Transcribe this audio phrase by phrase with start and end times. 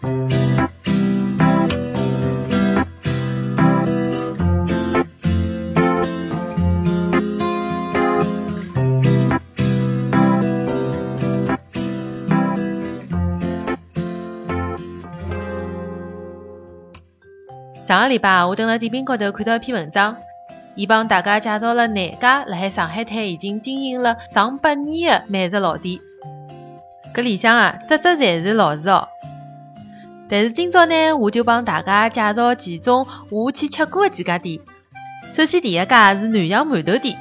[0.00, 0.10] 上
[18.02, 20.16] 个礼拜，我蹲辣点评高头看到一篇文章，
[20.76, 25.98] 伊帮大家介绍了哪家辣海上海滩已经经营了上百年的美食老店。
[27.14, 29.08] 搿里向啊，只只侪是老字号。
[30.30, 34.60] 但是今朝呢，我就帮大家介绍其中我去吃过的几家店。
[35.30, 37.16] 首先第一家是南洋馒头店，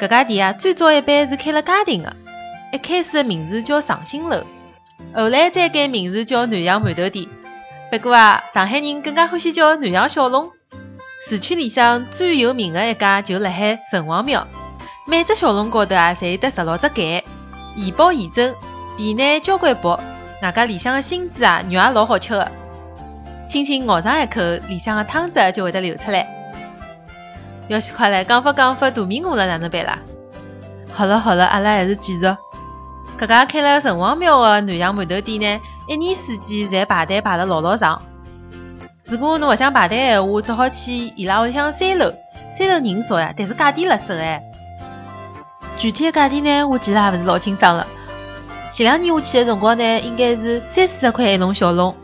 [0.00, 2.16] 搿家店啊，最早一般是开了家庭的，
[2.72, 4.44] 一开始的名字叫长兴楼，
[5.14, 7.26] 后来再改名字叫南洋馒头店。
[7.90, 10.50] 不过啊，上海人更加欢喜叫南洋小笼。
[11.28, 14.46] 市区里向最有名的一家就辣海城隍庙，
[15.06, 17.24] 每只小笼高头啊，侪有得十六只盖，
[17.76, 18.54] 现包现蒸，
[18.96, 19.98] 皮呢交关薄，
[20.44, 22.52] 外加里向的芯子啊，肉也老好吃的。
[23.48, 26.26] 轻轻咬上一口，里向的汤汁就会得流出来。
[27.68, 29.98] 要是快来讲法讲法，大迷糊了哪能办啦？
[30.92, 32.36] 好了好了，阿拉还是继续。
[33.18, 35.60] 搿家开了城隍庙的南洋馒头店呢？
[35.88, 38.02] 一年四季侪排队排了老老长。
[39.06, 42.12] 如果侬勿想排队闲话，只好去伊拉屋里向三楼。
[42.56, 44.42] 三楼人少呀，但是价钿辣手哎。
[45.78, 47.86] 具体的价钿呢，我其实也勿是老清爽了。
[48.74, 51.94] 前两年我去的辰光呢，应该是三四十块一笼小笼。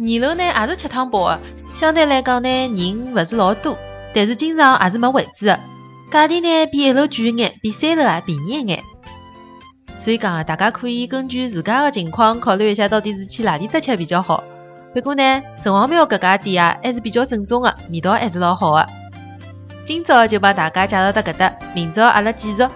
[0.00, 1.40] 二楼呢也是吃汤包的，
[1.72, 3.78] 相对来讲呢人勿是老多，
[4.12, 5.60] 但是经常也是没位置的。
[6.10, 8.82] 价钿呢比一楼贵一眼，比三楼还便宜一眼。
[9.94, 14.42] 所以讲啊，大家可以根据自家的情况考虑一下，到底是去哪里搭吃比较好。
[14.92, 18.88] 不过呢，城隍庙搿家店啊，还是比较正宗的，味道还是老好的。
[19.84, 22.66] 今朝就帮大家介绍到搿搭，明朝阿拉继续。